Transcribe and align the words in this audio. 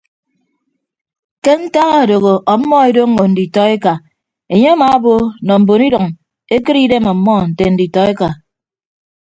Ke 1.43 1.53
ntak 1.61 1.89
adooho 2.01 2.33
ọmmọ 2.53 2.75
edoñño 2.89 3.23
nditọ 3.31 3.61
eka 3.75 3.93
enye 4.53 4.69
amaabo 4.75 5.13
nọ 5.45 5.53
mbon 5.61 5.81
idʌñ 5.87 6.05
ekịt 6.55 6.77
idem 6.85 7.05
ọmmọ 7.13 7.35
nte 7.49 7.63
nditọeka. 7.73 8.27